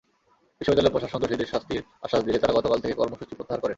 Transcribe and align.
বিশ্ববিদ্যালয় 0.61 0.93
প্রশাসন 0.93 1.19
দোষীদের 1.21 1.51
শাস্তির 1.51 1.81
আশ্বাস 2.01 2.21
দিলে 2.23 2.39
তাঁরা 2.39 2.53
গতকাল 2.53 2.79
থেকে 2.79 2.93
কর্মসূচি 2.93 3.33
প্রত্যাহার 3.35 3.61
করেন। 3.61 3.69